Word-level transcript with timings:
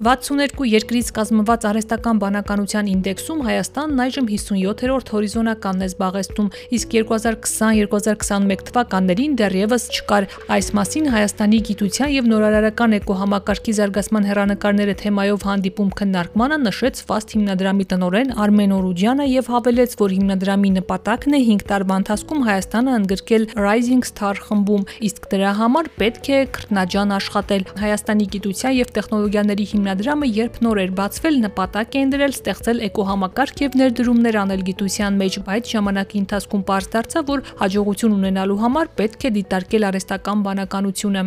62 0.00 0.64
երկրից 0.64 1.08
կազմված 1.12 1.64
արհեստական 1.68 2.20
բանականության 2.22 2.86
ինդեքսում 2.88 3.40
Հայաստանն 3.44 3.98
այժմ 4.00 4.28
57-րդ 4.30 5.10
հորիզոնականն 5.12 5.82
է 5.84 5.88
զբաղեցնում, 5.90 6.46
իսկ 6.78 6.94
2020-2021 6.96 8.64
թվականներին 8.70 9.34
դեռևս 9.36 9.84
չկար։ 9.92 10.26
Այս 10.56 10.70
մասին 10.78 11.10
Հայաստանի 11.12 11.60
գիտության 11.68 12.14
եւ 12.16 12.30
նորարարական 12.32 12.96
էկոհամակարգի 12.96 13.74
զարգացման 13.76 14.28
հերանեկարները 14.30 14.94
թեմայով 15.04 15.44
հանդիպում 15.50 15.92
քննարկմանը 16.00 16.58
նշեց 16.64 17.04
FAST 17.04 17.36
հիմնադրամի 17.36 17.88
տնօրեն 17.92 18.32
Արմեն 18.40 18.74
Օրուջյանը 18.80 19.28
եւ 19.36 19.52
հավելեց, 19.52 19.98
որ 20.00 20.16
հիմնադրամի 20.16 20.72
նպատակն 20.80 21.36
է 21.36 21.42
5 21.50 21.68
տարվա 21.74 22.00
ընթացքում 22.00 22.42
Հայաստանը 22.48 22.96
ընդգրկել 23.02 23.46
Rising 23.68 24.08
Star 24.08 24.34
խմբում, 24.48 24.88
իսկ 25.10 25.30
դրա 25.36 25.52
համար 25.60 25.92
պետք 26.00 26.32
է 26.32 26.40
քրտնաջան 26.56 27.16
աշխատել։ 27.20 27.68
Հայաստանի 27.84 28.30
գիտության 28.40 28.76
եւ 28.80 28.96
տեխնոլոգիաների 28.96 29.64
հիմնադրամի 29.70 29.89
հիմնադրամը 29.90 30.26
երբ 30.30 30.58
նոր 30.62 30.78
էր 30.80 30.90
բացվել, 30.98 31.38
նպատակ 31.44 31.96
էին 31.98 32.12
դրել 32.14 32.34
ստեղծել 32.36 32.82
էկոհամակարգ 32.86 33.62
եւ 33.64 33.78
ներդրումներ 33.80 34.40
անել 34.44 34.64
գիտության 34.70 35.18
մեջ, 35.24 35.40
բայց 35.50 35.74
ժամանակի 35.74 36.22
ընթացքում 36.22 36.64
པարզ 36.70 36.90
դարձավ, 36.94 37.28
որ 37.34 37.46
հաջողություն 37.66 38.18
ունենալու 38.22 38.62
համար 38.62 38.96
պետք 39.02 39.26
է 39.26 39.36
դիտարկել 39.40 39.90
արհեստական 39.90 40.44
բանականությունը 40.46 41.24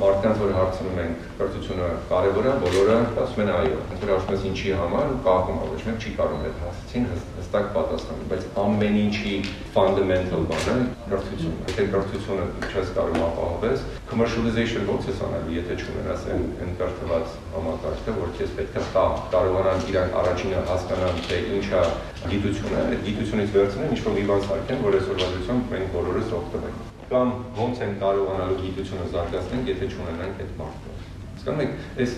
մարդկանց 0.00 0.38
որ 0.40 0.52
հարցնում 0.56 0.98
ենք 1.00 1.24
կրթությունը 1.38 1.88
կարևոր 2.10 2.46
է, 2.48 2.52
բոլորը 2.62 2.94
ասում 3.20 3.42
են 3.44 3.50
այո։ 3.56 3.80
Որ 4.00 4.12
ասում 4.14 4.32
ես 4.34 4.44
ինչի 4.50 4.70
համար 4.80 5.10
ու 5.10 5.18
կապում 5.26 5.58
է, 5.60 5.66
ոչ 5.70 5.80
մեկ 5.88 6.04
չի 6.04 6.12
կարող 6.20 6.44
այդ 6.48 6.62
հասցին 6.64 7.08
հստակ 7.10 7.66
պատասխանել, 7.74 8.28
բայց 8.30 8.46
ամեն 8.64 8.96
ինչի 9.00 9.34
fundamental 9.76 10.46
բանը 10.50 10.76
կրթությունն 11.10 11.58
է։ 11.60 11.68
Եթե 11.70 11.86
կրթությունը 11.94 12.46
չես 12.70 12.92
կարող 12.96 13.20
ապահովես, 13.26 13.84
commercialization 14.10 14.88
ո՞նց 14.94 15.10
ես 15.10 15.20
անելու, 15.28 15.56
եթե 15.60 15.76
չունենաս 15.80 16.24
այն 16.30 16.72
կրթված 16.80 17.36
համակարգը, 17.56 18.16
որ 18.20 18.32
քեզ 18.40 18.54
պետք 18.60 18.78
է 18.80 18.86
տա, 18.96 19.04
կարողանան 19.34 19.84
իրանք 19.90 20.16
առաջինը 20.22 20.64
հասկանան, 20.70 21.20
թե 21.28 21.42
ինչա 21.60 21.84
գիտությունը, 22.30 22.86
այդ 22.86 23.04
գիտությունից 23.10 23.52
վերցնեն 23.58 23.94
ինչ-որ 23.96 24.16
մի 24.20 24.24
բան 24.30 24.48
սարքեն, 24.48 24.82
որ 24.88 24.98
այսօրվա 25.00 25.30
դրությամբ 25.34 25.76
մենք 25.76 25.94
բոլորս 25.98 26.34
օգտվենք 26.40 26.98
կամ 27.10 27.30
ոնց 27.58 27.80
են 27.84 27.94
կարողանալու 28.00 28.58
գիտությունը 28.60 29.06
զարգացնել, 29.14 29.64
եթե 29.70 29.88
չունենանք 29.90 30.42
այդ 30.44 30.52
մարդը։ 30.60 30.92
Հասկանում 31.30 31.62
եք, 31.64 31.72
այս 32.04 32.14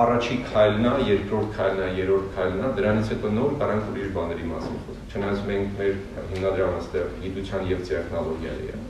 առաջի 0.00 0.36
քայլն 0.46 0.86
է, 0.86 0.92
երկրորդ 1.10 1.52
քայլն 1.58 1.82
է, 1.82 1.88
երրորդ 1.98 2.26
քայլն 2.36 2.64
է, 2.64 2.70
դրանից 2.78 3.12
հետո 3.12 3.32
նոր 3.36 3.54
կարանք 3.60 3.90
ուրիշ 3.90 4.10
բաների 4.16 4.48
մասին 4.50 4.80
խոսել։ 4.86 5.06
Չնայած 5.10 5.44
մենք 5.50 5.78
մեր 5.80 5.94
հիմնադրամը 6.32 6.82
ստեղ 6.86 7.14
գիտության 7.26 7.70
եւ 7.74 7.86
տեխնոլոգիայի 7.90 8.70
է, 8.70 8.82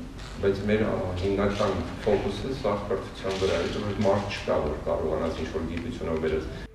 բայց 0.45 0.65
մեր 0.71 0.89
հիմնական 1.25 1.79
ֆոկուսը 2.07 2.57
սա 2.61 2.75
կրթության 2.91 3.39
վրա 3.45 3.63
է, 3.65 3.71
որ 3.91 4.03
մարդ 4.07 4.35
չկա, 4.37 4.65
որ 4.71 4.83
կարողանաս 4.91 5.41
ինչ-որ 5.47 5.71
գիտությունով 5.73 6.27
վերես 6.27 6.70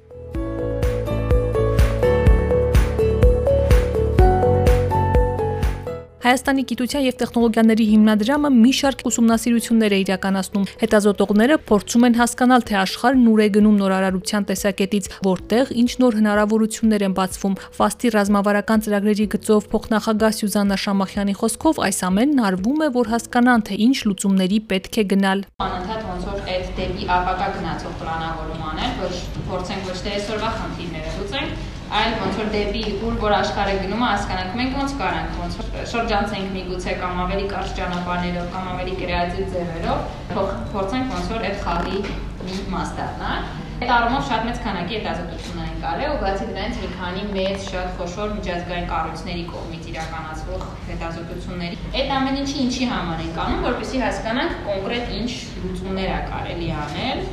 Հայաստանի 6.26 6.64
գիտության 6.66 7.04
եւ 7.06 7.18
տեխնոլոգիաների 7.20 7.86
հիմնադրամը 7.86 8.50
մի 8.54 8.70
շարք 8.74 9.02
ուսումնասիրություններ 9.06 9.94
է 9.94 9.98
իրականացնում։ 10.02 10.64
Հետազոտողները 10.82 11.58
փորձում 11.70 12.08
են 12.08 12.18
հասկանալ, 12.18 12.66
թե 12.66 12.78
աշխարհն 12.82 13.28
ուր 13.30 13.44
է 13.46 13.48
գնում 13.58 13.76
նորարարության 13.82 14.48
տեսակետից, 14.50 15.10
որտեղ 15.28 15.74
ինչ 15.86 15.92
նոր 16.02 16.18
հնարավորություններ 16.18 17.06
են 17.06 17.16
բացվում։ 17.22 17.60
Ֆաստի 17.78 18.12
ռազմավարական 18.18 18.84
ծրագրերի 18.90 19.28
գծով 19.36 19.70
փոխնախագահ 19.70 20.34
Սյուզաննա 20.42 20.80
Շամախյանի 20.82 21.38
խոսքով 21.46 21.84
այս 21.86 22.02
ամենն 22.10 22.44
արվում 22.50 22.82
է, 22.82 22.90
որ 22.98 23.14
հասկանան, 23.14 23.66
թե 23.70 23.80
ինչ 23.86 23.98
լուծումների 24.10 24.60
պետք 24.74 24.98
է 24.98 25.08
գնալ։ 25.14 25.46
Անընդհատ 25.62 26.10
ոնց 26.10 26.28
որ 26.34 26.42
այդ 26.56 26.74
դեպի 26.82 27.10
ապակա 27.22 27.54
գնացող 27.62 27.96
պլանավորում 28.02 28.68
անել, 28.74 29.00
որ 29.06 29.18
փորձենք 29.54 29.90
ոչ 29.94 29.98
թե 30.02 30.16
այսօրվա 30.18 30.52
խնդիրները 30.58 31.18
լուծենք, 31.22 31.75
այլ 32.00 32.16
ոնց 32.22 32.40
որ 32.42 32.48
դեպի 32.56 32.84
ուր 33.08 33.20
որ 33.22 33.36
աշխարհը 33.40 33.76
գնում 33.84 34.06
է 34.06 34.08
հասկանանք 34.12 34.56
մենք 34.60 34.80
ոնց 34.80 34.96
կարանք 35.02 35.36
ոնց 35.42 35.60
շրջանցենք 35.92 36.56
միգուցե 36.56 36.96
կամ 37.02 37.20
ավելի 37.26 37.46
կարճ 37.52 37.76
ճանապարհներով 37.82 38.48
կամ 38.56 38.72
ավելի 38.72 38.96
կրեատիվ 39.04 39.54
ձևերով 39.54 40.50
փորձենք 40.74 41.14
ոնց 41.18 41.30
որ 41.36 41.46
այդ 41.52 41.62
խաղի 41.68 42.02
մի 42.46 42.58
մաս 42.74 42.98
դառնալ 43.02 43.54
Այդ 43.76 43.90
առումով 43.92 44.22
շատ 44.24 44.46
մեծ 44.48 44.60
քանակի 44.64 44.96
հետազոտություններ 44.96 45.66
են 45.72 45.80
կարել 45.82 46.12
ու 46.14 46.20
բացի 46.22 46.46
դրանից 46.50 46.78
մի 46.82 46.90
քանի 46.96 47.24
մեծ 47.36 47.66
շատ 47.72 47.90
խոշոր 47.98 48.30
միջազգային 48.36 48.86
կառույցների 48.92 49.44
կողմից 49.50 49.90
իրականացվող 49.92 50.64
հետազոտությունների։ 50.92 51.80
Այդ 52.00 52.14
ամեն 52.18 52.40
ինչի 52.46 52.58
ինչի 52.66 52.88
համար 52.94 53.24
են 53.26 53.34
կանում, 53.36 53.66
որպեսզի 53.68 54.02
հասկանանք 54.06 54.56
կոնկրետ 54.70 55.12
ինչ 55.20 55.32
լուծումներ 55.66 56.14
է 56.16 56.22
կարելի 56.32 56.70
անել 56.86 57.26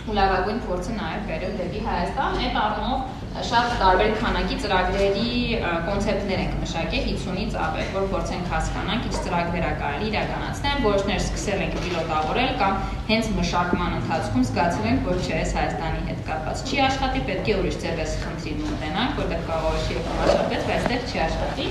ու 0.00 0.16
լավագույն 0.16 0.62
փորձը 0.70 0.96
նաև 0.96 1.28
բերել 1.28 1.54
դեպի 1.60 1.84
Հայաստան։ 1.90 2.40
Այդ 2.40 2.56
առումով 2.64 3.19
շատ 3.30 3.74
տարբեր 3.78 4.14
քանակի 4.18 4.56
ծրագրերի 4.62 5.34
կոնցեպտներ 5.86 6.40
ենք 6.42 6.54
մշակել 6.60 7.04
50-ից 7.10 7.52
ավել, 7.62 7.86
որ 7.94 8.08
փորձենք 8.10 8.48
հասկանանք 8.50 9.06
ինչ 9.06 9.20
ծրագրեր 9.26 9.66
է 9.68 9.70
կարելի 9.82 10.08
իրականացնել, 10.10 10.82
որոշներ 10.86 11.20
սկսել 11.20 11.62
ենք 11.66 11.76
պիլոտավորել 11.84 12.50
կամ 12.62 12.74
հենց 13.10 13.30
մշակման 13.38 13.94
ընթացքում 14.00 14.46
զգացել 14.50 14.90
ենք, 14.90 15.06
որ 15.10 15.22
չէ, 15.22 15.38
այս 15.38 15.54
Հայաստանի 15.60 16.02
հետ 16.10 16.20
կապված 16.26 16.64
չի 16.66 16.82
աշխատի, 16.90 17.22
պետք 17.30 17.50
է 17.50 17.56
ուրիշ 17.60 17.78
ձև 17.86 18.02
էս 18.02 18.18
խնդրին 18.24 18.60
մոտենանք, 18.66 19.16
որտեղ 19.22 19.48
կարող 19.50 19.78
է 19.78 19.86
շիրում 19.86 20.20
աշխատեց, 20.26 20.68
բայց 20.70 20.90
դեռ 20.90 21.08
չի 21.10 21.24
աշխատի։ 21.30 21.70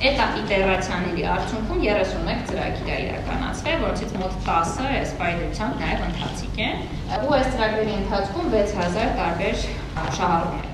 Այդ 0.00 0.20
իտերացիաների 0.40 1.24
արդյունքում 1.28 1.82
31 1.84 2.46
ծրագիր 2.48 2.88
է 2.94 2.96
իրականացվել, 3.02 3.82
որոնցից 3.84 4.14
մոտ 4.22 4.38
10-ը 4.48 4.88
այս 5.02 5.14
պայդությամբ 5.20 5.84
նաև 5.84 6.08
ընթացիկ 6.08 6.64
են։ 6.70 6.82
Ու 7.20 7.36
այս 7.42 7.52
ծրագրերի 7.58 7.94
ընթացքում 8.00 8.50
6000 8.56 9.14
տարբեր 9.20 9.64
շահառուներ 10.16 10.69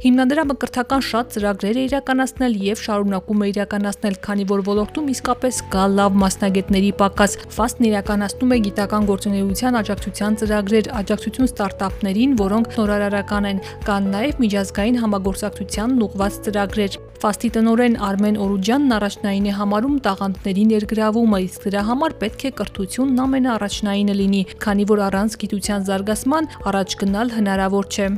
Հիմնադրամը 0.00 0.54
կրթական 0.56 1.02
շատ 1.04 1.34
ծրագրեր 1.34 1.76
է 1.76 1.82
իրականացնել 1.84 2.54
եւ 2.64 2.78
շարունակում 2.80 3.42
է 3.44 3.48
իրականացնել, 3.50 4.14
քանի 4.24 4.46
որ 4.48 4.62
ոլորտում 4.68 5.10
իսկապես 5.12 5.58
կա 5.74 5.82
լավ 5.92 6.16
մասնագետների 6.22 6.92
պակաս։ 7.02 7.36
FAST-ն 7.56 7.88
իրականացնում 7.90 8.54
է 8.56 8.58
գիտական 8.64 9.08
գործունեության 9.10 9.76
աջակցության 9.82 10.38
ծրագրեր, 10.40 10.88
աջակցություն 11.00 11.50
ստարտափներին, 11.50 12.32
որոնք 12.40 12.72
նորարարական 12.80 13.50
են, 13.50 13.62
կան 13.84 14.08
նաեւ 14.16 14.40
միջազգային 14.40 14.98
համագործակցության 15.04 15.94
ուղղված 16.08 16.40
ծրագրեր։ 16.48 16.98
FAST-ի 17.20 17.52
տնօրեն 17.60 18.00
Արմեն 18.00 18.40
Օրուջյանն 18.40 18.96
առաջնային 18.96 19.52
է 19.52 19.54
համարում 19.60 19.96
տաղանդների 20.08 20.64
ներգրավումը, 20.72 21.44
իսկ 21.50 21.68
դրա 21.68 21.84
համար 21.92 22.18
պետք 22.24 22.48
է 22.48 22.56
կրթությունն 22.64 23.24
ամենաառաջնայինը 23.28 24.18
լինի, 24.24 24.42
քանի 24.64 24.90
որ 24.96 25.06
առանց 25.10 25.40
գիտության 25.44 25.88
զարգացման 25.92 26.52
առաջ 26.72 27.00
գնալ 27.04 27.36
հնարավոր 27.36 27.92
չէ։ 27.92 28.12